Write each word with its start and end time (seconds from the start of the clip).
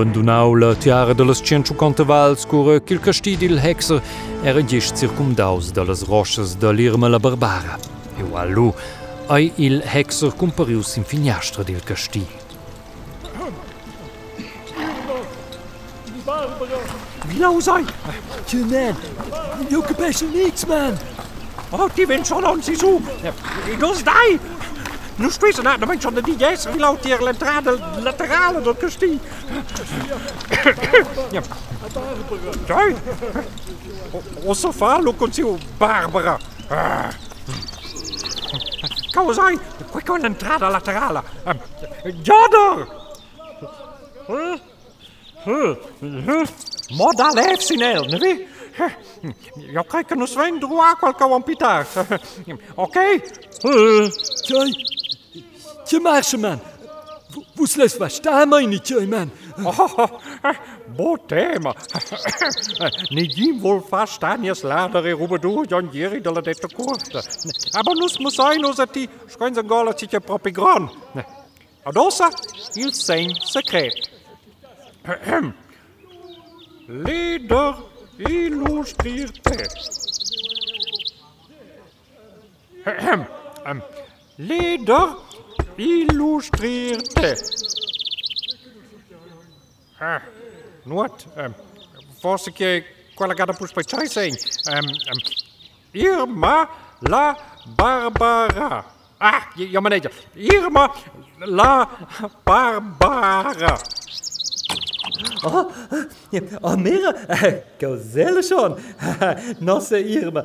Nus 0.00 0.06
bandunau 0.06 0.54
la 0.54 0.74
tiara 0.74 1.12
de 1.14 1.24
las 1.24 1.42
cienciuconta 1.42 2.04
vals 2.04 2.46
cura 2.46 2.80
ch'il 2.80 3.00
castì 3.00 3.36
dil 3.36 3.58
Hexer 3.58 4.00
era 4.42 4.62
gest 4.62 4.96
circumdaus 4.96 5.72
de 5.72 5.84
las 5.84 6.06
rochas 6.06 6.56
de 6.56 6.72
l'Irma 6.72 7.08
la 7.08 7.18
Barbara. 7.18 7.78
E 8.16 8.22
wallu, 8.22 8.72
ai 9.28 9.52
il 9.56 9.82
Hexer 9.84 10.32
comparius 10.34 10.96
in 10.96 11.04
finiastra 11.04 11.62
del 11.62 11.82
castì. 11.84 12.26
Wie 17.26 17.38
nou 17.38 17.60
zijn? 17.60 17.86
Tje, 18.46 18.56
man. 18.56 18.96
Je 19.68 19.82
capisce 19.86 20.24
niks, 20.32 20.66
man. 20.66 20.96
Oh, 21.70 21.88
die 21.94 22.06
wint 22.06 22.26
schon 22.26 22.44
an 22.44 22.62
si 22.62 22.74
zo. 22.74 23.00
Dus 23.78 24.02
dai! 24.02 24.38
Nu 25.20 25.30
spesen 25.30 25.64
na, 25.64 25.76
dan 25.76 25.88
ben 25.88 26.00
schon 26.00 26.14
de 26.14 26.22
DJ's 26.22 26.66
hier 27.04 27.20
l'entrada 27.20 27.72
laterale 28.02 28.62
del 28.62 28.76
castí. 28.76 29.20
Ja. 31.30 31.42
Dai! 32.66 32.96
O 34.44 34.54
so 34.54 34.72
fa 34.72 34.98
lo 35.00 35.14
Barbara. 35.78 36.38
Ah. 36.68 37.10
Causa 39.12 39.42
sai, 39.42 39.58
qui 39.90 40.02
con 40.02 40.36
laterale. 40.70 41.22
Jodder! 42.22 42.86
Moda 46.96 47.30
levsinel, 47.32 48.04
ne 48.04 48.18
vi? 48.18 48.48
Krijg 49.88 50.10
een 50.10 50.26
Sven 50.26 50.58
droit 50.58 50.98
qualche 50.98 51.28
wampitaar. 51.28 51.86
Oké? 52.74 53.20
Tje, 53.60 54.10
tje, 54.42 54.99
marche, 55.98 56.36
man. 56.36 56.60
Vous 57.54 57.76
laisse 57.76 57.98
verstaan, 57.98 58.48
meine 58.48 58.78
tje, 58.80 59.06
man. 59.06 59.30
Bo 60.96 61.16
tema. 61.26 61.74
Niet 63.08 63.60
vol 63.60 63.82
verstaan 63.90 64.42
je 64.42 64.54
slader 64.54 65.06
e 65.06 65.12
rubedu 65.12 65.64
Jan 65.68 65.88
Jeri 65.92 66.20
de 66.20 66.32
la 66.32 66.40
dette 66.40 66.68
corte. 66.74 67.22
Aber 67.72 67.94
nus 67.94 68.18
muss 68.18 68.34
sein 68.34 68.64
us 68.64 68.76
ti 68.92 69.08
schoin 69.28 69.54
se 69.54 69.62
gola 69.62 69.94
ci 69.94 70.06
che 70.06 70.20
propi 70.20 70.50
gran. 70.50 70.90
Adossa 71.82 72.28
il 72.74 72.94
sein 72.94 73.34
secret. 73.34 74.10
Leder 76.86 77.76
illustrierte. 78.16 79.66
Leder 84.36 85.08
illustrierte. 85.08 85.29
Ah, 89.98 90.20
Noord, 90.84 91.24
um, 91.36 91.54
forse 92.18 92.52
che 92.52 92.84
quella 93.14 93.32
gada 93.32 93.54
pus 93.54 93.72
per 93.72 93.84
chai 93.84 94.06
sein. 94.06 94.34
Um, 94.66 94.84
um, 94.84 95.20
Irma 95.92 96.68
la 97.00 97.34
Barbara. 97.64 98.84
Ah, 99.18 99.48
ja 99.54 99.80
meneer. 99.80 100.12
Irma 100.34 100.92
la 101.38 101.88
Barbara. 102.44 103.78
Oh, 105.42 105.70
oh 106.60 106.76
mira, 106.76 107.14
cos'è 107.78 108.42
schon? 108.42 108.76
Nossa 109.60 109.96
Irma. 109.98 110.44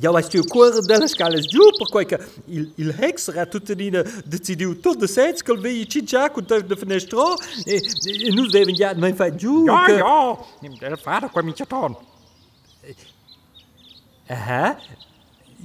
Ja, 0.00 0.10
mas 0.10 0.28
tu 0.28 0.42
cor 0.44 0.80
delle 0.84 1.06
scale 1.06 1.40
giù 1.40 1.62
per 1.78 1.88
quel 1.88 2.06
che 2.06 2.18
il, 2.46 2.72
il 2.76 2.94
Hexer 2.98 3.38
ha 3.38 3.46
tutte 3.46 3.74
nina 3.76 4.02
decidiu 4.24 4.80
tot 4.80 4.96
de 4.98 5.06
sets 5.06 5.40
che 5.42 5.54
vi 5.56 5.86
cincia 5.88 6.30
con 6.30 6.44
de 6.46 6.76
fenestro 6.76 7.34
e, 7.64 7.76
e 7.76 8.32
nu 8.34 8.46
deven 8.46 8.74
ja 8.74 8.92
mein 8.96 9.14
fa 9.14 9.32
giù. 9.34 9.64
Ja, 9.64 9.84
che- 9.84 9.92
ja. 9.98 10.36
Der 10.80 10.98
vader 11.04 11.30
kwam 11.30 11.46
in 11.48 11.54
Chaton. 11.54 11.96
Aha. 14.28 14.76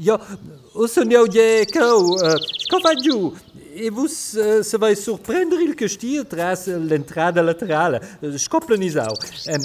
Ja, 0.01 0.17
o 0.73 0.87
sonhou 0.87 1.27
de 1.27 1.65
cão, 1.65 2.15
uh, 2.15 2.81
fa 2.81 2.95
giù. 2.95 3.33
E 3.75 3.89
vos 3.89 4.33
uh, 4.33 4.63
se 4.63 4.77
vai 4.77 4.95
surpreender 4.95 5.59
il 5.59 5.75
castillo 5.75 6.23
tras 6.23 6.67
l'entrada 6.67 7.41
laterale. 7.41 7.99
Uh, 8.21 8.38
Scoplenizau. 8.38 9.11
Um, 9.47 9.59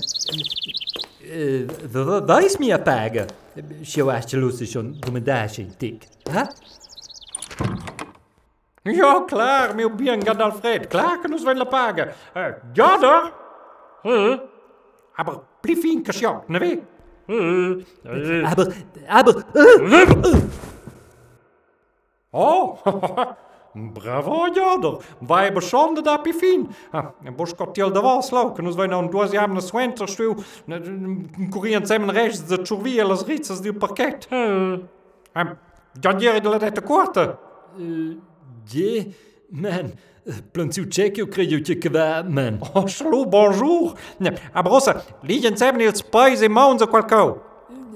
uh, 1.86 2.26
Weiß 2.26 2.58
mir 2.58 2.76
paga. 2.80 3.28
Eu 3.96 4.10
acho 4.10 4.26
que 4.26 4.36
Lúcia 4.36 4.66
schon 4.66 4.98
domendache 4.98 5.64
tic. 5.78 6.08
Ha? 6.28 6.48
Ja, 8.86 9.20
klaar, 9.20 9.72
meu 9.76 9.88
bien 9.90 10.18
Gadalfred. 10.18 10.88
Klaar 10.88 11.20
kan 11.22 11.32
ons 11.32 11.44
wel 11.44 11.64
pagen. 11.66 12.08
Uh, 12.34 12.54
ja, 12.74 12.96
daar. 12.98 13.32
Huh? 14.02 14.40
Aber 15.14 15.44
blief 15.62 15.84
in 15.84 16.02
kasjok, 16.02 16.48
ne 16.48 16.58
we? 16.58 16.93
Aber, 18.44 18.72
aber, 19.06 19.44
uh, 19.54 20.34
Oh, 22.36 22.78
bravo, 23.92 24.48
Joder. 24.54 25.04
Wij 25.26 25.44
hebben 25.44 25.62
zonde 25.62 26.02
dat 26.02 26.22
pifin. 26.22 26.70
Lopen. 28.30 28.64
Dus 28.64 28.74
wij 28.74 28.86
nou 28.86 29.04
een 29.04 29.10
doosje 29.10 29.38
hebben 29.38 29.56
een 29.56 29.62
swenter 29.62 30.08
stuw. 30.08 30.34
Een 30.66 31.46
korean 31.50 31.86
zijn 31.86 32.10
rechts 32.10 32.46
de 32.46 32.60
als 33.08 33.24
riets 33.24 33.50
als 33.50 33.60
die 33.60 33.72
parket. 33.72 34.28
Dat 36.00 36.20
jere 36.20 36.40
de 36.74 36.82
korte. 36.82 37.36
je, 38.64 39.14
man. 39.48 39.92
Plantsoetjekker 40.52 41.28
kreeg 41.28 41.66
je 41.66 42.24
man. 42.28 42.58
Oh, 42.72 42.86
slou, 42.86 43.26
bonjour. 43.26 43.92
A 44.54 44.62
brossa, 44.62 45.02
liggen 45.22 45.56
zijn 45.56 45.80
in 45.80 45.86
het 45.86 46.10
pais 46.10 46.40
e 46.40 46.48
mouwen 46.48 46.78
zo 46.78 46.86
qualcau. 46.86 47.36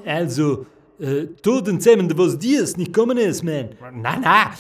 Also, 0.07 0.65
uh, 0.99 1.21
eh, 1.21 1.29
toden 1.41 1.81
zijn 1.81 2.07
de 2.07 2.15
was 2.15 2.39
dies, 2.39 2.75
niet 2.75 2.91
komen 2.91 3.19
is, 3.19 3.43
man. 3.43 3.69
Na, 3.93 4.19
na. 4.19 4.51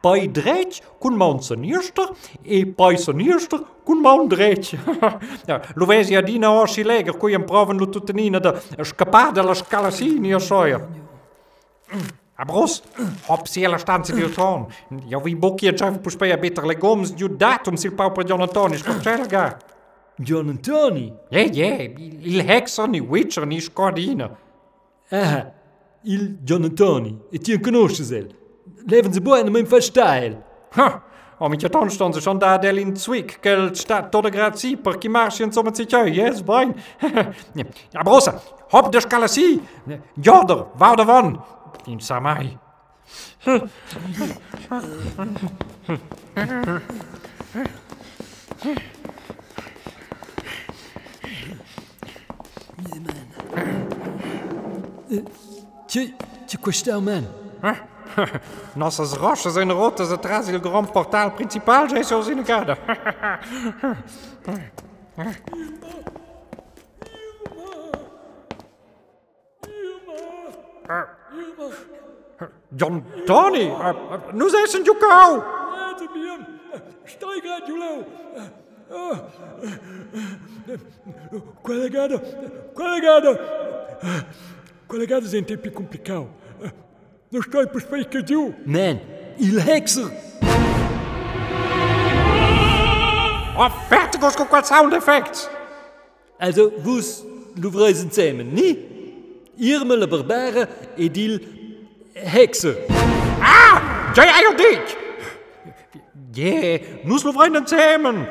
Pai 0.00 0.30
dreitje 0.30 0.82
kun 0.98 1.16
mouwen 1.16 1.42
zijn 1.42 1.64
eerste, 1.64 2.12
e 2.42 2.66
pai 2.66 2.98
zijn 2.98 3.20
eerste 3.20 3.62
kun 3.84 3.96
mouwen 3.96 4.28
dreitje. 4.28 4.76
ja, 5.46 5.60
Luvezia 5.74 6.22
dina 6.22 6.58
orsi 6.60 6.84
leger, 6.84 7.16
kun 7.16 7.30
je 7.30 7.36
hem 7.36 7.46
proven 7.46 7.76
lututenina 7.76 8.38
de 8.38 8.54
scapade 8.80 9.42
la 9.42 9.54
scalassini, 9.54 10.34
o 10.34 10.38
soia. 10.38 10.78
Mm. 10.78 12.00
Ross, 12.46 12.82
hop 13.26 13.46
siela 13.46 13.78
stanzi 13.78 14.12
di 14.12 14.28
ton. 14.32 14.66
Ja, 15.06 15.18
vi 15.18 15.36
bocchi 15.36 15.66
e 15.66 15.74
già 15.74 15.90
pus 15.90 16.16
pei 16.16 16.32
a 16.32 16.36
better 16.36 16.64
le 16.64 16.76
goms 16.76 17.14
giù 17.14 17.28
datum 17.28 17.74
sil 17.78 17.94
pau 17.94 18.10
per 18.12 18.24
John 18.24 18.40
Antoni, 18.40 18.76
scocella 18.76 19.26
ga. 19.26 19.56
John 20.16 20.48
and 20.48 20.60
Tony. 20.60 21.12
Je, 21.30 21.50
je, 21.52 21.94
il 22.20 22.40
hexer 22.40 22.88
ni 22.88 23.00
witcher 23.00 23.46
ni 23.46 23.60
scordina. 23.60 24.30
Aha, 25.10 25.52
il 26.02 26.38
John 26.42 26.64
and 26.64 26.74
Tony. 26.74 27.18
E 27.30 27.38
ti 27.38 27.58
conosci 27.60 28.04
sel. 28.04 28.34
Leven 28.86 29.12
ze 29.12 29.20
buone 29.20 29.50
mein 29.50 29.66
versteil. 29.66 30.42
Ha, 30.70 31.02
o 31.38 31.48
mi 31.48 31.56
ton 31.56 31.90
ston 31.90 32.12
se 32.12 32.20
schon 32.20 32.38
da 32.38 32.58
del 32.58 32.78
in 32.78 32.96
zwick, 32.96 33.40
kel 33.40 33.74
stat 33.74 34.10
tot 34.10 34.28
grazie 34.28 34.76
per 34.76 34.98
chi 34.98 35.08
marsi 35.08 35.42
insomma 35.42 35.74
si 35.74 35.86
ciao, 35.86 36.04
yes, 36.04 36.42
boin. 36.42 36.74
Aber 37.92 38.12
Rossa, 38.12 38.40
hop 38.70 38.90
de 38.90 39.00
scalasi. 39.00 39.60
Joder, 40.14 40.66
wou 40.78 40.94
de 40.96 41.04
van. 41.04 41.44
In 41.86 42.00
samai. 42.00 42.58
Tje, 55.86 56.14
tje 56.46 56.58
questão, 56.58 57.00
man. 57.00 57.42
Nossas 58.76 59.12
rochas 59.12 59.56
en 59.56 59.72
rotas 59.72 60.12
atrás 60.12 60.46
do 60.46 60.60
grande 60.60 60.92
portal 60.92 61.32
principal 61.32 61.88
já 61.88 61.98
é 61.98 62.02
sozinho 62.02 62.44
John 72.82 73.04
Tony, 73.26 73.72
nu 74.32 74.48
zijn 74.48 74.66
ze 74.66 74.80
je 74.84 74.96
kou. 74.98 75.42
Laat 75.70 76.00
hem 76.00 76.46
Steig 77.04 77.50
uit, 77.50 77.66
Julo. 77.66 78.04
Colegada, 81.62 82.20
colegada. 82.74 83.38
Colegada 84.86 85.28
zijn 85.28 85.44
tempi 85.44 85.70
complicado. 85.70 86.28
Não 87.30 87.40
estou 87.40 87.66
por 87.68 87.80
fake 87.80 88.24
you. 88.26 88.54
Man, 88.64 89.00
il 89.38 89.58
hexer. 89.58 90.10
Oh, 93.56 93.70
fertigos 93.88 94.34
com 94.34 94.46
qual 94.46 94.64
sound 94.64 94.92
effects. 94.92 95.48
Also, 96.38 96.72
vos 96.78 97.24
louvreisen 97.54 98.10
zusammen, 98.10 98.52
nie? 98.52 98.76
Irme 99.56 99.96
la 99.96 100.06
barbare 100.06 100.68
hexer. 102.12 102.76
Ah, 103.40 103.80
jij 104.14 104.26
eier 104.26 104.56
dik. 104.56 105.00
Yeah, 106.34 106.80
nu 107.02 107.18
slå 107.18 107.32
vrienden 107.32 107.66
sammen. 107.66 108.26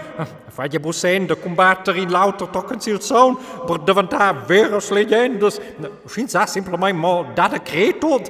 Fai 0.50 0.80
bussen 0.80 1.28
de 1.28 1.40
combattere 1.40 2.00
in 2.00 2.12
lauter 2.12 2.50
toccans 2.50 2.88
il 2.88 3.02
son 3.02 3.38
per 3.66 3.84
diventar 3.86 4.36
veres 4.48 4.90
legendes. 4.90 5.60
Fins 6.06 6.36
a 6.36 6.46
simplement 6.46 6.98
mo 6.98 7.26
da 7.36 7.48
de 7.48 7.60
cretot 7.60 8.30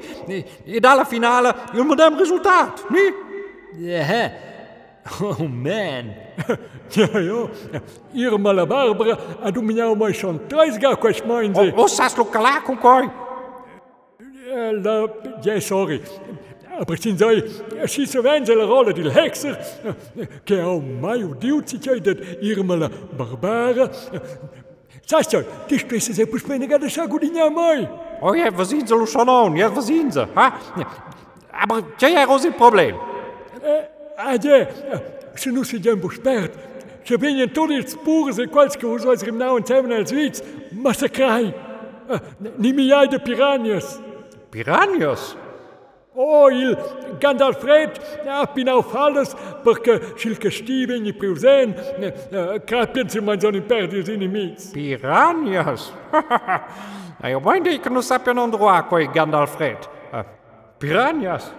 e 0.66 0.80
dalla 0.80 1.06
finale 1.06 1.54
il 1.74 1.84
medem 1.86 2.18
risultat, 2.18 2.84
ni? 2.90 3.14
Ja. 3.78 4.32
Oh 5.22 5.48
man. 5.48 6.14
Ja, 6.94 7.20
ja. 7.20 7.50
Irma 8.14 8.52
la 8.54 8.66
Barbara 8.66 9.18
a 9.42 9.52
du 9.52 9.62
miau 9.62 9.96
mai 9.96 10.12
schon 10.14 10.40
30 10.48 10.96
quest 11.00 11.26
mein 11.26 11.56
O, 11.56 11.62
sie. 11.64 11.74
o 11.76 11.88
sas 11.88 12.16
lo 12.18 12.26
calà 12.26 12.62
con 12.66 12.78
coi? 12.78 13.10
Eh, 14.54 15.08
ja, 15.44 15.62
sorry. 15.62 16.02
Sei, 16.98 17.44
si 17.86 18.06
se 18.06 18.22
venze 18.22 18.56
la 18.56 18.66
rolle 18.66 18.92
del 18.94 19.12
hexer, 19.12 19.58
che 20.44 20.60
au 20.60 20.80
mai 20.80 21.24
udiu 21.24 21.62
si 21.64 21.78
che 21.78 22.02
dat 22.02 22.18
Irma 22.42 22.76
la 22.76 22.90
Barbara. 22.90 23.90
Sas 25.06 25.28
jo, 25.32 25.44
die 25.68 25.78
spesse 25.78 26.14
se 26.14 26.26
pus 26.26 26.44
mene 26.46 26.68
gada 26.68 26.90
sa 26.90 27.06
gudinya 27.06 27.50
mai. 27.50 27.88
Oh 28.20 28.36
ja, 28.36 28.50
we 28.52 28.66
ze 28.66 28.96
lo 28.96 29.06
schon 29.06 29.30
on, 29.30 29.56
ja, 29.56 29.70
we 29.70 29.82
zien 29.82 30.12
ze. 30.12 30.28
Ha? 30.34 30.60
Aber 31.52 31.84
c'è 31.98 32.10
ja 32.10 32.26
rosi 32.26 32.48
il 32.48 32.54
problem. 32.54 32.96
Ah, 34.18 34.38
ja, 34.42 34.68
se 35.36 35.50
nu 35.52 35.64
se 35.64 35.78
jem 35.78 36.00
bespert. 36.00 36.52
Se 37.04 37.18
venien 37.18 37.50
tot 37.50 37.70
il 37.70 37.88
spure 37.88 38.34
se 38.34 38.48
qualske 38.48 38.86
hus 38.86 39.06
als 39.06 39.24
im 39.24 39.38
nauen 39.38 39.64
Themen 39.64 39.92
als 39.92 40.12
Witz, 40.12 40.42
massacrai. 40.72 41.54
Ni 42.58 42.74
mi 42.74 42.92
ai 42.92 43.08
de 43.08 43.20
piranhas. 43.20 44.00
Piranhas? 44.52 45.38
Oh, 46.14 46.50
il 46.52 46.78
Gandalfred 47.20 47.98
ha 48.28 48.46
pinau 48.46 48.82
falles 48.82 49.34
perché 49.64 50.12
sil 50.20 50.36
castive 50.38 50.94
in 50.94 51.16
preusen 51.16 51.74
capien 52.66 53.08
se 53.08 53.22
mangiano 53.22 53.56
in 53.56 53.66
perdi 53.66 54.00
os 54.00 54.10
inimics. 54.10 54.72
Piranhas? 54.72 55.92
Ah, 57.24 57.30
eu 57.30 57.40
bem 57.40 57.62
digo 57.62 57.84
que 57.84 57.90
não 57.92 58.02
sapem 58.02 58.36
onde 58.36 58.58
há 58.58 58.82
coi 58.82 59.06
Gandalfred. 59.08 59.78
Ah, 60.12 60.26
Piranhas? 60.80 61.54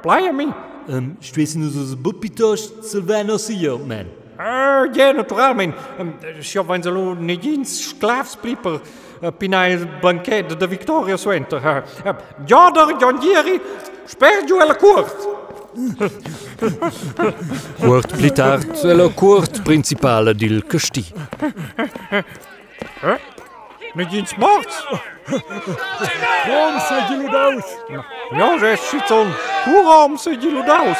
Playa 0.00 0.32
mi. 0.32 0.54
Um, 0.88 1.16
Stressen 1.20 1.66
us 1.66 1.74
os 1.74 1.94
bupitos 1.94 2.72
Silvano 2.82 3.36
Sio, 3.36 3.80
man. 3.80 4.06
Ah, 4.38 4.86
ja, 4.94 5.12
naturalment. 5.12 5.74
Se 6.40 6.60
van 6.60 6.80
ze 6.80 6.88
lo 6.90 7.16
negins 7.16 7.88
sklavspliper 7.88 8.78
pina 8.78 9.05
il 9.20 9.86
banquet 10.00 10.56
de 10.56 10.66
Victoria 10.66 11.16
Swenter. 11.16 11.84
Joder, 12.44 12.96
John 12.98 13.18
Gieri, 13.18 13.60
spergiu 14.04 14.60
e 14.60 14.66
la 14.66 14.76
court. 14.76 15.34
Kurt 17.78 18.16
pli 18.16 18.32
tard 18.32 18.80
è 18.80 18.92
la 18.94 19.08
court 19.08 19.62
principale 19.62 20.34
dil 20.34 20.66
castì. 20.66 21.04
Negins 23.94 24.32
morts. 24.36 24.84
Kom, 25.26 26.78
se 26.78 27.04
gilu 27.08 27.28
daus! 27.28 27.64
Ja, 27.88 28.58
ze 28.58 28.76
schiet 28.76 29.10
on. 29.10 29.34
Hoerom 29.64 30.16
ze 30.16 30.36
jullie 30.36 30.62
daus? 30.62 30.98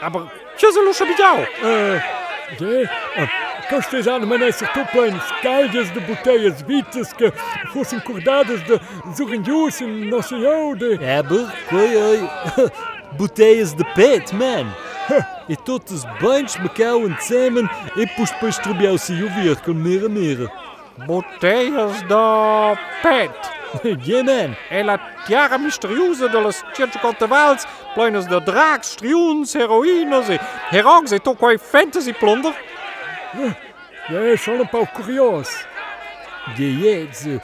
Aber, 0.00 0.30
ce 0.56 0.70
ze 0.72 0.82
lo 0.82 0.92
shabidiao? 0.92 1.46
Ja, 1.58 2.00
Costes 2.58 3.41
an 3.72 4.26
manesser 4.26 4.68
tuplein 4.74 5.18
skalges 5.20 5.90
de 5.90 6.00
bouteilles 6.00 6.62
vites 6.62 7.12
que 7.12 7.32
fossen 7.72 8.00
cordadas 8.00 8.60
de 8.62 8.78
zurinjus 9.16 9.80
in 9.80 10.10
nossa 10.10 10.36
jode. 10.36 10.98
Aber, 11.18 11.50
coi 11.70 11.96
oi, 11.96 12.28
boteias 13.16 13.72
de 13.72 13.84
pet, 13.94 14.32
man. 14.34 14.66
E 15.48 15.56
totes 15.56 16.04
banhos 16.20 16.56
me 16.58 16.68
cauen 16.68 17.16
zusammen 17.20 17.68
e 17.96 18.06
pus 18.06 18.30
depois 18.30 18.58
trabiau 18.58 18.98
se 18.98 19.12
o 19.12 19.28
vir 19.30 19.56
com 19.62 19.72
mera 19.72 20.08
mera. 20.08 20.50
Boteias 21.06 22.02
da 22.02 22.76
pet. 23.02 23.34
Ja, 24.04 24.22
man. 24.22 24.54
E 24.70 24.82
la 24.82 24.98
tiara 25.26 25.56
misteriosa 25.56 26.28
de 26.28 26.38
las 26.38 26.62
Tjertjekontevals, 26.74 27.66
pleines 27.94 28.26
de 28.26 28.38
draaks, 28.40 28.92
striuns, 28.92 29.54
heroïnes 29.54 30.28
e 30.28 30.38
herogs 30.70 31.12
e 31.12 31.18
to 31.18 31.34
quai 31.34 31.56
fantasy 31.56 32.12
plunder. 32.12 32.54
Ja, 34.08 34.36
schon 34.36 34.60
een 34.60 34.68
paar 34.68 34.90
curios. 34.92 35.64
Ja, 36.56 36.64
ja, 36.64 37.12
ze... 37.14 37.40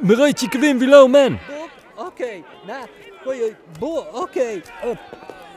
Me 0.00 0.14
reit 0.14 0.40
je 0.40 0.46
gewin 0.50 0.78
willow, 0.78 1.10
man. 1.10 1.38
Oké, 1.96 2.28
nou, 2.66 2.86
bo, 3.78 4.06
oké. 4.12 4.62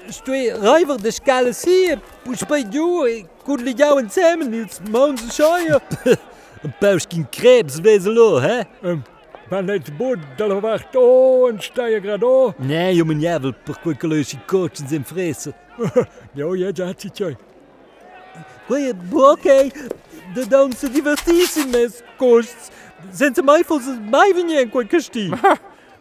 Stoi 0.08 0.52
rijver 0.52 1.02
de 1.04 1.12
skale 1.12 1.54
zie, 1.54 1.98
pus 2.24 2.46
bij 2.46 2.66
jou, 2.70 3.26
kudli 3.44 3.74
jou 3.74 4.00
en 4.00 4.10
samen, 4.10 4.70
maunze 4.92 5.32
scheuer. 5.32 5.82
Een 6.62 6.74
pauskin 6.80 7.30
krebs 7.30 7.80
wezelo, 7.80 8.40
hè? 8.40 8.62
Um, 8.84 9.04
ben 9.50 9.68
het 9.68 9.98
boot 9.98 10.18
dat 10.36 10.60
wacht, 10.60 10.96
oh, 10.96 11.50
en 11.50 11.62
sta 11.62 11.86
je 11.86 12.02
grad 12.02 12.24
oh. 12.24 12.54
Nee, 12.58 12.96
jongen 12.96 13.20
javel, 13.20 13.54
per 13.64 13.80
quel 13.82 13.98
colossi 13.98 14.40
coach 14.46 14.80
in 14.80 14.88
zijn 14.88 15.06
fressen. 15.06 15.54
Jo, 16.34 16.56
ja, 16.56 16.72
dat 16.72 17.02
zit. 17.02 17.36
Goeie, 18.72 18.94
oké, 19.12 19.70
de 20.34 20.48
dan 20.48 20.72
se 20.72 20.92
divertissime, 20.92 21.78
mes 21.78 22.02
kosts. 22.18 22.70
Zijn 23.12 23.36
ze 23.36 23.44
mij 23.44 23.64
ze 23.68 23.98
mij 24.10 24.32
venien, 24.36 24.70
quel 24.70 24.88
casti. 24.88 25.32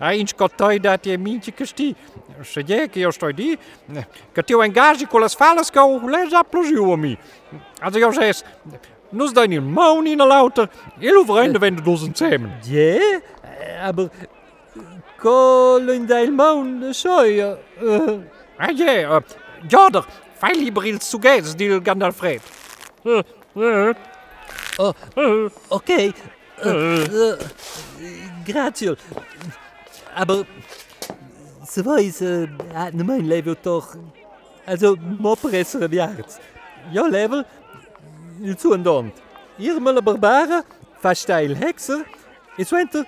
A 0.00 0.12
inch 0.12 0.34
cotai 0.34 0.81
dat 0.81 1.05
je 1.05 1.19
mintje 1.19 1.52
casti. 1.52 1.94
Se 2.43 2.62
je 2.67 2.88
che 2.88 2.99
io 2.99 3.11
sto 3.11 3.32
di, 3.32 3.58
che 4.32 4.43
ti 4.44 4.55
ho 4.55 4.62
engaggi 4.62 5.06
con 5.06 5.20
las 5.20 5.34
falas 5.34 5.70
che 5.70 5.78
ho 5.78 6.08
les 6.08 6.32
applausiu 6.32 6.93
a 6.93 6.96
mi. 6.96 7.19
Also 7.81 7.99
io 7.99 8.12
ses, 8.12 8.44
nus 9.11 9.32
dein 9.32 9.52
il 9.52 9.62
maun 9.62 10.06
in 10.06 10.20
a 10.20 10.25
lauter, 10.25 10.69
e 10.99 11.11
lo 11.11 11.25
vrende 11.25 11.58
wende 11.58 11.82
dus 11.82 12.02
en 12.02 12.14
zemen. 12.14 12.52
Ja, 12.62 13.20
aber... 13.82 14.11
Kolin 15.19 16.06
deil 16.06 16.32
scheuer. 16.93 17.58
Ah 18.56 18.70
je, 18.76 19.06
uh, 19.06 19.20
joder, 19.69 20.05
fai 20.39 20.55
lieber 20.55 20.86
il 20.86 21.00
suges 21.00 21.55
dil 21.55 21.82
Gandalfred. 21.82 22.41
Okay, 25.69 26.13
äh, 26.63 26.69
äh, 26.69 27.37
grazie. 28.47 28.97
Aber... 30.15 30.45
Äh, 31.77 32.49
hat 32.75 32.95
ne 32.95 33.05
mein 33.05 33.25
Level 33.27 33.57
doch... 33.63 33.97
Also, 34.67 34.97
moppresser 34.97 35.83
im 35.83 35.93
Jarz. 35.93 36.41
Ja, 36.93 37.07
Level, 37.07 37.45
zu 38.57 38.73
en 38.73 38.85
dont. 38.85 39.13
Irma 39.59 39.91
la 39.91 40.01
barbara, 40.01 40.65
fa 41.01 41.15
sta 41.15 41.41
il 41.41 41.55
hexer, 41.57 42.05
e 42.57 42.65
suenter, 42.65 43.05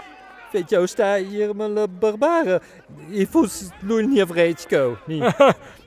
fet 0.53 0.73
jou 0.73 0.87
sta 0.87 1.17
Irma 1.19 1.69
la 1.69 1.87
barbara. 1.87 2.61
E 3.11 3.27
fus 3.27 3.71
lui 3.83 4.07
nie 4.07 4.27
vreed 4.27 4.67
go, 4.69 4.97
ni. 5.07 5.23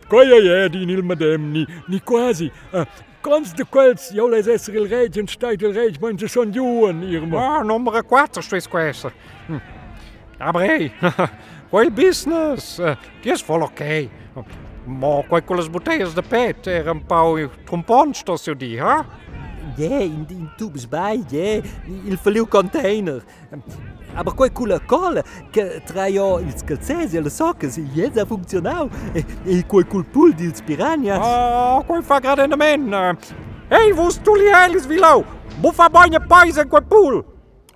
Goeie, 0.09 0.41
ja, 0.47 0.67
die 0.69 0.85
niet 0.85 1.03
met 1.05 1.19
hem, 1.19 1.51
niet, 1.51 1.69
niet 1.87 2.03
quasi. 2.03 2.51
Kwels, 3.25 4.11
jou 4.13 4.27
les 4.29 4.47
esser 4.53 4.75
il 4.77 4.85
rege 4.85 5.19
en 5.19 5.27
stijt 5.27 5.63
il 5.65 5.73
rege, 5.73 5.97
men 6.01 6.19
ze 6.19 6.27
son 6.29 6.51
juwen, 6.53 7.01
Irma. 7.09 7.39
Ah, 7.41 7.63
numero 7.63 8.03
4 8.03 8.43
steeds 8.43 8.67
questo. 8.69 9.11
Hm. 9.47 9.61
Aber 10.37 10.61
hey, 10.61 10.91
quel 11.71 11.91
business, 11.91 12.77
die 13.23 13.31
is 13.31 13.41
vol 13.45 13.65
ok. 13.65 14.09
Ma 14.85 15.23
quei 15.27 15.41
con 15.41 15.57
bottiglie 15.71 16.13
de 16.13 16.21
pet 16.21 16.67
era 16.67 16.91
un 16.91 17.01
po' 17.05 17.49
trompons 17.65 18.21
su 18.35 18.53
di, 18.53 18.77
ha? 18.77 19.03
Ja, 19.77 19.99
in, 19.99 20.25
in 20.29 20.49
tubes 20.57 20.87
bij, 20.87 21.23
ja, 21.29 21.61
il 22.05 22.17
verliu 22.17 22.45
container. 22.47 23.23
Aber 24.15 24.33
quei 24.33 24.49
cula 24.49 24.79
cola, 24.79 25.21
che 25.51 25.81
tra 25.85 26.05
io 26.05 26.39
il 26.39 26.53
scalzesi 26.55 27.17
e 27.17 27.21
le 27.21 27.29
soccas, 27.29 27.77
jetzt 27.93 28.17
ha 28.17 28.25
funzionau. 28.25 28.89
E, 29.13 29.25
e 29.43 29.65
quei 29.65 29.85
cul 29.85 30.05
pool 30.05 30.33
di 30.33 30.53
piranhas. 30.63 31.19
Oh, 31.21 31.83
quei 31.83 32.01
fa 32.01 32.19
grade 32.19 32.45
in 32.45 32.53
men. 32.57 32.93
Uh, 32.93 33.17
hey, 33.69 33.91
wo 33.91 34.09
tu 34.23 34.35
li 34.35 34.47
elis 34.47 34.85
vilau? 34.85 35.25
Buffa 35.59 35.89
bagna 35.89 36.19
paese 36.19 36.61
in 36.61 36.69
quel 36.69 36.83
pool. 36.83 37.25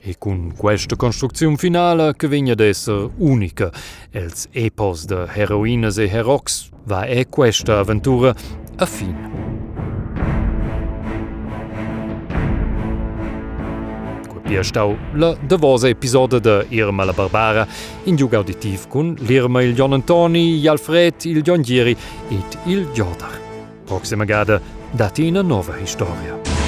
E 0.02 0.16
con 0.18 0.54
questa 0.56 0.96
costruzione 0.96 1.58
finale 1.58 2.16
che 2.16 2.30
vigna 2.30 2.56
d'essere 2.56 3.10
unica, 3.18 3.70
els 4.12 4.48
epos 4.54 5.06
de 5.06 5.28
heroines 5.36 5.98
e 5.98 6.08
herox, 6.08 6.70
va 6.86 7.04
è 7.04 7.28
questa 7.28 7.80
avventura 7.80 8.34
a 8.78 8.86
fine. 8.86 9.39
Pierstau 14.50 14.98
la 15.14 15.38
davosa 15.48 15.88
episode 15.88 16.40
de 16.40 16.66
Irma 16.70 17.04
la 17.04 17.14
Barbara 17.14 17.68
in 18.06 18.16
giug 18.16 18.34
auditiv 18.34 18.88
con 18.88 19.16
l'Irma 19.20 19.62
il 19.62 19.76
John 19.76 19.94
Antoni, 19.94 20.66
Alfred 20.68 21.14
il 21.26 21.44
John 21.44 21.62
Gieri 21.62 21.96
et 22.30 22.58
il 22.66 22.88
Jodar. 22.92 23.40
Proxima 23.86 24.26
gada 24.26 24.60
dati 24.92 25.28
una 25.28 25.44
nova 25.44 25.78
historia. 25.78 26.59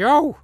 Jo! 0.00 0.34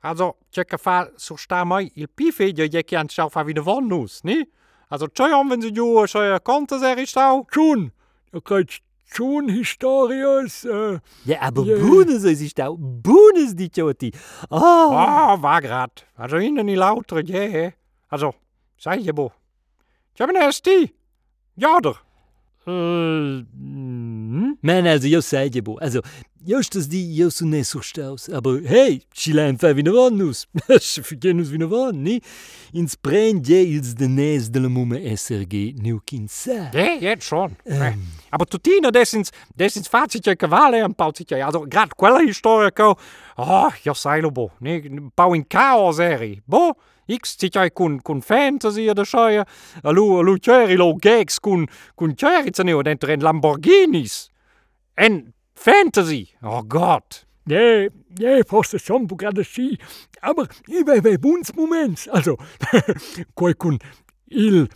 Also, 0.00 0.32
tjekka 0.54 0.78
fa 0.78 0.96
så 1.20 1.36
sta 1.36 1.64
mai 1.64 1.90
il 1.96 2.08
pifedio 2.08 2.64
je 2.64 2.82
kan 2.82 3.08
sjau 3.12 3.28
fa 3.28 3.42
wieder 3.46 3.64
von 3.66 3.88
nus, 3.88 4.22
ni? 4.24 4.44
Also, 4.88 5.06
tjoj 5.08 5.32
om 5.34 5.50
wenn 5.50 5.62
sie 5.62 5.72
jo 5.74 6.06
sjoj 6.06 6.38
konta 6.46 6.78
ser 6.78 6.98
ich 6.98 7.10
stau. 7.10 7.44
Schon, 7.52 7.90
da 8.32 8.40
kriegst 8.40 8.82
schon 9.12 9.48
Historias. 9.48 10.64
Äh, 10.64 10.98
Ja, 11.24 11.42
aber 11.42 11.64
Ja. 11.64 11.76
Bunes 11.78 12.24
is 12.24 12.40
ich 12.40 12.54
da. 12.54 12.70
Bunes 12.70 13.54
die 13.56 13.70
Joti. 13.74 14.12
Oh. 14.50 14.90
Ah, 14.94 15.36
war 15.42 15.60
grad. 15.60 16.06
Also, 16.16 16.36
innen 16.36 16.68
i 16.68 16.74
lauter, 16.76 17.20
je. 17.24 17.72
Also, 18.08 18.34
sei 18.78 18.96
je 18.98 19.12
bo. 19.12 19.32
Tja, 20.14 20.26
men 20.26 20.36
erst 20.36 20.64
die. 20.66 20.94
Ja, 21.56 21.80
der. 21.80 21.96
Äh, 22.66 23.44
hm? 24.66 24.72
Man, 24.72 24.86
also, 24.86 25.08
jo 25.08 25.20
sei 25.22 25.50
je 25.54 25.62
bo. 25.62 25.76
Also, 25.80 26.02
justus 26.46 26.88
die 26.90 27.02
jo 27.14 27.30
so 27.30 27.46
ne 27.46 27.62
so 27.64 27.80
staus. 27.80 28.28
Aber 28.28 28.58
hey, 28.66 29.00
ci 29.14 29.32
lein 29.32 29.58
fa 29.58 29.72
vina 29.74 29.92
van 29.94 30.16
nus. 30.18 30.46
Figen 31.08 31.38
nus 31.38 31.52
vina 31.54 31.68
van, 31.70 32.02
ni? 32.02 32.18
Ins 32.74 32.96
brand 32.96 33.46
je 33.46 33.60
ils 33.62 33.94
de 33.94 34.08
nes 34.08 34.50
de 34.50 34.60
la 34.60 34.68
mumme 34.68 34.98
SRG 35.16 35.76
nu 35.82 36.00
kin 36.04 36.26
sa. 36.28 36.70
Je, 36.74 36.98
jetzt 37.00 37.26
schon. 37.26 37.54
Eh. 37.64 37.94
Aber 38.30 38.46
tutina, 38.46 38.90
desins, 38.90 39.30
desins 39.56 39.88
facitje 39.88 40.36
cavale 40.36 40.82
un 40.84 40.94
pautitje. 40.94 41.38
Also, 41.42 41.64
grad 41.66 41.94
quella 41.96 42.24
historico. 42.26 42.96
Oh, 43.36 43.72
jo 43.84 43.94
sei 43.94 44.20
lo 44.20 44.30
bo. 44.30 44.50
Ne, 44.60 44.80
pau 45.14 45.34
in 45.34 45.46
chaos 45.46 45.98
eri. 46.02 46.40
Bo, 46.46 46.74
X 47.06 47.36
zitjai 47.38 47.70
kun, 47.70 48.00
kun 48.02 48.22
fantasy 48.22 48.88
de 48.94 49.04
scheie. 49.04 49.44
Alu, 49.84 50.18
alu 50.18 50.38
cherry 50.38 50.76
lo 50.76 50.94
gags 50.94 51.38
kun, 51.38 51.68
kun 51.94 52.16
cherry 52.16 52.50
zaneo 52.50 52.82
dentro 52.82 53.12
en 53.12 53.22
Lamborghinis. 53.22 54.26
En 54.96 55.34
fantasy. 55.54 56.34
Oh 56.42 56.62
Gott. 56.66 57.26
nee, 57.46 57.90
nee, 58.18 58.42
fast 58.44 58.80
schon 58.80 59.06
gerade 59.06 59.44
schi. 59.44 59.78
Aber 60.20 60.48
ich 60.66 60.84
bei 60.84 61.00
bei 61.00 61.16
buns 61.16 61.54
Moments. 61.54 62.08
Also, 62.08 62.36
koi 63.34 63.54
kun 63.54 63.78
il 64.26 64.68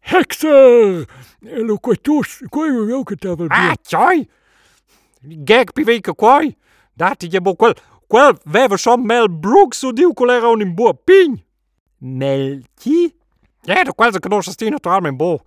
Hexer. 0.00 1.06
Lo 1.40 1.78
koi 1.78 1.96
tus, 1.96 2.42
koi 2.50 2.92
ook 2.92 3.10
het 3.10 3.24
wel 3.24 3.48
Ah, 3.48 3.74
tjoi. 3.82 4.28
Gag 5.44 5.72
piveke 5.72 6.14
quai. 6.14 6.56
Dat 6.94 7.22
je 7.22 7.40
bo 7.40 7.54
quel, 7.54 7.74
quel 8.06 8.36
veve 8.44 8.76
som 8.76 9.06
Mel 9.06 9.28
Brooks 9.30 9.78
su 9.78 9.92
diu 9.92 10.12
colera 10.12 10.50
un 10.50 10.60
in 10.60 10.74
boa 10.74 10.92
pign. 10.92 11.42
Mel 11.98 12.62
ki? 12.74 13.14
Ja, 13.62 13.84
de 13.84 13.94
quasi 13.94 14.18
conosce 14.18 14.50
stino 14.50 14.78
tra 14.78 14.98
in 15.06 15.16
bo. 15.16 15.40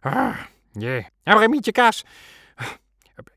Ah, 0.00 0.36
ja. 0.72 1.02
Aber 1.24 1.48
mietje 1.48 1.72
kas. 1.72 2.04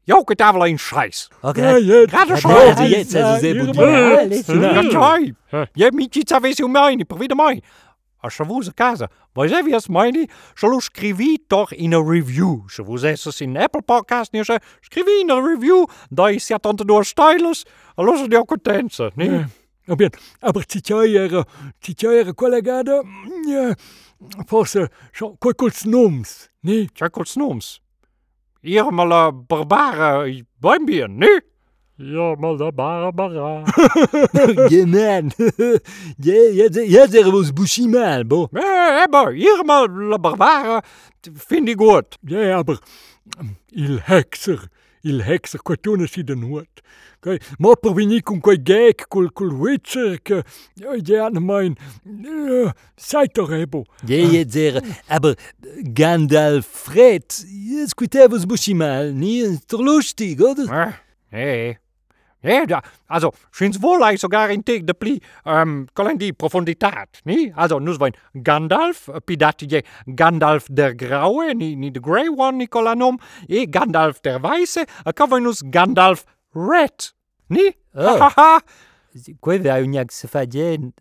Jo, 0.04 0.24
ke 0.24 0.36
tavela 0.36 0.68
in 0.68 0.78
scheiß. 0.78 1.30
Okay. 1.42 1.62
Ja, 1.64 1.78
jetzt. 1.78 2.12
Gerade 2.12 2.30
Ja, 2.30 2.38
schon. 2.38 2.52
also 2.52 2.84
jetzt, 2.84 3.16
also 3.16 3.40
sehr 3.42 3.54
hier 3.54 3.66
gut. 3.66 3.76
mal. 3.76 3.90
Ja, 3.90 4.18
alles 4.18 4.48
Ja, 4.48 4.84
klar. 4.84 5.18
tjoi. 5.20 5.34
Je 5.76 5.92
mietje 5.92 6.22
savesi 6.28 6.64
u 6.64 6.68
meini, 6.68 7.06
per 7.06 7.18
vida 7.18 7.36
mai. 7.36 7.62
Als 8.22 8.38
je 8.38 8.74
casa, 8.74 9.10
voi 9.34 9.48
zevi 9.50 9.74
as 9.74 9.88
meini, 9.88 10.28
shall 10.56 10.80
scrivi 10.82 11.38
toch 11.48 11.74
in 11.74 11.94
a 11.94 12.00
review. 12.00 12.64
Se 12.70 12.82
vous 12.84 13.04
esses 13.04 13.42
in 13.42 13.58
Apple 13.58 13.82
Podcast 13.82 14.32
nie 14.32 14.44
se, 14.44 14.60
scrivi 14.82 15.20
in 15.22 15.30
a 15.32 15.42
review, 15.42 15.86
da 16.10 16.30
is 16.30 16.48
ja 16.48 16.58
tante 16.58 16.86
door 16.86 17.04
stylus, 17.06 17.66
allo 17.96 18.28
di 18.28 18.38
ook 18.38 18.48
contense, 18.48 19.04
Ja, 19.04 19.10
nee? 19.16 19.46
bien. 19.96 20.12
Aber 20.40 20.66
titjaiere, 20.66 21.46
titjaiere 21.80 22.34
collegada, 22.34 23.04
ja, 23.48 23.76
forse, 24.48 24.90
schon 25.12 25.38
kuls 25.38 25.84
noms, 25.84 26.50
nee? 26.62 26.88
Noems. 27.36 27.82
Hier 27.82 27.93
mal 28.92 29.12
a 29.12 29.32
barbare 29.32 30.44
baimbien, 30.60 31.18
nee? 31.18 31.42
Ja, 31.98 32.36
mal 32.36 32.58
da 32.58 32.72
Barbara. 32.72 33.64
Ja, 34.70 34.86
man. 34.86 35.32
Ja, 36.18 36.34
ja, 36.34 36.68
ja, 36.72 37.08
zeggen 37.08 37.32
we 37.32 37.38
ons 37.38 37.54
bushi 37.54 37.88
mal, 37.88 38.26
bo. 38.26 38.50
Eh, 38.52 39.04
aber 39.04 39.32
hier 39.32 39.64
mal 39.66 39.88
la 39.90 40.18
barbare, 40.18 40.82
vind 41.48 41.70
ik 41.70 41.78
goed. 41.78 42.18
Ja, 42.22 42.58
aber 42.58 42.80
ähm, 43.40 43.56
il 43.70 44.00
hexer, 44.02 44.68
il 45.04 45.22
hexer, 45.28 45.62
koi 45.64 45.78
tuna 45.78 46.08
si 46.08 46.24
den 46.24 46.44
hut. 46.48 46.82
Koi, 47.24 47.38
ma 47.60 47.76
per 47.80 47.94
vini 47.96 48.22
kun 48.22 48.42
koi 48.44 48.58
gek, 48.58 49.06
kul 49.12 49.30
kul 49.36 49.54
witcher, 49.60 50.18
ke, 50.24 50.42
ja, 50.80 50.96
ja, 51.00 51.30
na 51.32 51.44
mein, 51.44 51.78
ja, 52.06 52.74
sei 52.98 53.28
doch 53.36 53.52
ebo. 53.52 53.86
Ja, 54.08 54.18
ja, 54.18 54.44
zeggen. 54.48 54.96
Aber 55.08 55.36
Gandalf 55.96 56.66
Fred, 56.66 57.30
ja, 57.48 57.88
squite 57.88 58.32
was 58.32 58.48
bushi 58.48 58.74
mal, 58.74 59.14
nie? 59.14 59.40
Ist 59.40 59.72
doch 59.72 59.82
lustig, 59.82 60.42
oder? 60.42 60.68
Eh, 60.68 60.94
nee. 61.32 61.83
Ja, 62.44 62.66
da, 62.66 62.82
also, 63.08 63.32
schins 63.52 63.82
wohl 63.82 64.04
ei 64.04 64.18
sogar 64.20 64.52
in 64.52 64.66
teg 64.68 64.84
de 64.84 64.94
pli, 64.94 65.14
um, 65.48 65.86
collen 65.96 66.18
di 66.20 66.34
profunditat, 66.36 67.22
ni? 67.24 67.54
Also, 67.56 67.80
nus 67.80 68.00
voin 68.02 68.12
Gandalf, 68.36 69.06
pidat 69.24 69.64
je 69.64 69.80
Gandalf 70.20 70.68
der 70.68 70.92
Graue, 71.00 71.54
ni, 71.56 71.74
ni 71.80 71.92
de 71.92 72.02
Grey 72.04 72.28
One, 72.28 72.58
ni 72.58 72.68
colanom, 72.68 73.20
e 73.48 73.64
Gandalf 73.66 74.20
der 74.22 74.42
Weiße, 74.44 74.84
a 75.06 75.14
ca 75.14 75.28
nus 75.40 75.64
Gandalf 75.72 76.26
Red, 76.54 77.14
ni? 77.48 77.72
Oh. 77.96 78.20
Ha, 78.20 78.28
ha, 78.28 78.34
ha. 78.36 78.60
Quei 79.40 79.62
vea 79.64 79.80
uniac 79.80 80.12
se 80.12 80.28
fa 80.28 80.44
gen, 80.44 80.92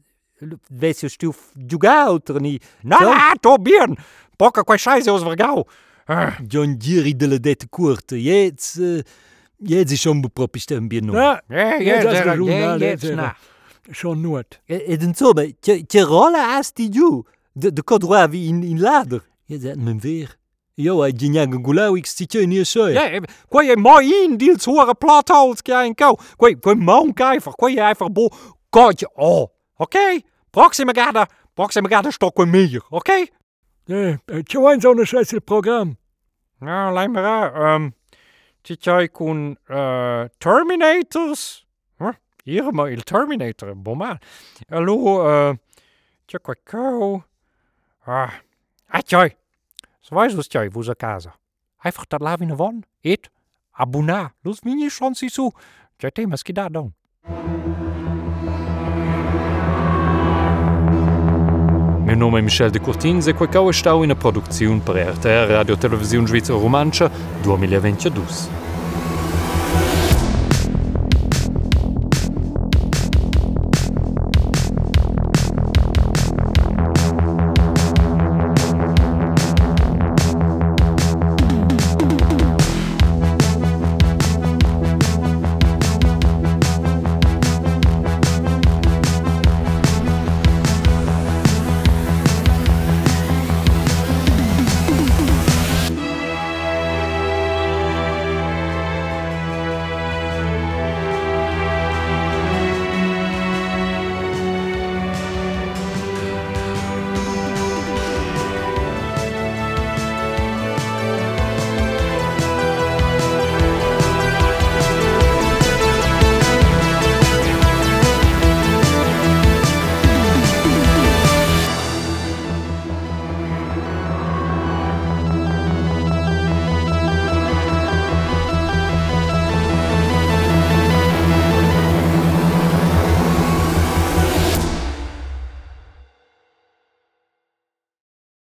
vesi 0.70 1.10
stuf 1.10 1.50
giugauter, 1.56 2.38
ni? 2.40 2.60
Na, 2.84 3.02
so? 3.02 3.10
na, 3.10 3.34
to 3.42 3.56
bien, 3.58 3.98
poca 4.38 4.62
quai 4.62 4.78
scheise 4.78 5.10
e 5.10 5.12
os 5.12 5.26
vergau. 5.26 5.66
Uh. 6.06 6.38
John 6.46 6.78
Giri 6.78 7.14
de 7.14 7.26
la 7.26 7.38
dette 7.38 7.66
courte, 7.66 8.14
Jetzt, 8.14 8.78
Uh, 8.78 9.02
jetzt 9.62 9.92
ist 9.92 10.02
schon 10.02 10.22
beproppist 10.22 10.72
ein 10.72 10.88
Bier 10.88 11.02
noch. 11.02 11.14
Ja, 11.14 11.40
ja, 11.48 11.80
Ja, 11.80 12.76
ja, 12.76 12.94
ja, 12.94 13.14
na. 13.16 13.36
schon 13.90 14.20
not. 14.20 14.60
E 14.66 14.96
den 14.96 15.14
zobe, 15.14 15.56
che 15.60 16.02
rolla 16.02 16.56
asti 16.56 16.88
giù. 16.88 17.24
De, 17.52 17.72
de 17.72 17.82
kodroa 17.82 18.28
vi 18.28 18.46
in, 18.48 18.62
in 18.62 18.80
lader. 18.80 19.22
Je 19.44 19.58
zet 19.58 19.76
men 19.76 20.00
weer. 20.00 20.36
Jo, 20.74 21.00
hij 21.00 21.12
ginjaga 21.16 21.58
gulau 21.62 21.96
ik 21.96 22.06
stitje 22.06 22.40
in 22.40 22.50
je 22.50 22.64
soja. 22.64 23.02
Ja, 23.02 23.10
eh, 23.10 23.20
quai 23.48 23.68
è 23.68 23.76
mai 23.76 24.24
in 24.24 24.36
dil 24.36 24.60
suore 24.60 24.94
platholz 24.94 25.60
che 25.62 25.72
hai 25.72 25.86
in 25.86 25.94
kau. 25.94 26.18
Quai, 26.36 26.58
quai 26.58 26.76
maun 26.76 27.12
kaifer, 27.12 27.52
quai 27.52 27.76
è 27.76 27.80
einfach 27.80 28.10
bo 28.10 28.30
kodje 28.70 29.10
oh. 29.14 29.50
Ok? 29.76 29.96
Proxima 30.50 30.92
gada, 30.92 31.26
proxima 31.54 31.88
gada 31.88 32.10
sto 32.10 32.30
quai 32.30 32.46
meer, 32.46 32.82
ok? 32.90 33.10
Ja, 33.86 34.18
tja, 34.46 34.68
ein 34.70 34.80
so 34.80 34.92
ne 34.94 35.04
scheiße 35.04 35.40
Programm. 35.40 35.96
Ja, 36.60 36.90
lein 36.90 37.12
mir 37.12 37.24
a, 37.24 37.74
um, 37.74 37.92
titjai 38.64 39.08
kun 39.08 39.56
uh, 39.68 40.28
Terminators. 40.40 41.64
Huh? 42.00 42.14
Hier 42.44 42.72
ma 42.72 42.88
il 42.88 43.02
Terminator, 43.02 43.74
bomma. 43.74 44.18
Allo, 44.70 44.96
uh, 45.20 45.54
quai 46.26 46.56
kau. 46.64 47.22
Ah, 48.06 48.40
was 50.36 50.48
tjai, 50.48 50.68
wo 50.74 50.82
sa 50.82 50.94
casa. 50.94 51.34
Einfach 51.84 52.06
dat 52.08 52.20
lavine 52.20 52.56
von, 52.56 52.84
et, 53.04 53.28
abuna. 53.72 54.32
Lus 54.44 54.60
vini 54.64 54.90
schon 54.90 55.14
si 55.14 55.28
su. 55.28 55.50
Tjai 55.98 56.10
temas 56.10 56.42
ki 56.42 56.52
da 56.52 56.68
don. 56.68 56.92
Meu 62.12 62.18
nome 62.18 62.40
é 62.40 62.42
Michel 62.42 62.70
de 62.70 62.78
Curtins 62.78 63.26
e 63.26 63.32
quei 63.32 63.48
estau 63.70 64.04
ina 64.04 64.14
produziun 64.14 64.80
per 64.80 64.96
RTR 64.96 65.50
Radio 65.50 65.78
Televisiun 65.78 66.26
Svizra 66.26 66.54
Romantscha 66.56 67.10
2022. 67.42 68.71